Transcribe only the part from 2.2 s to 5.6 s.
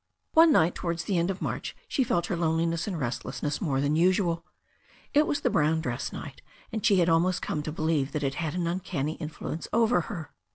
her loneli ness and restlessness more than usual. It was the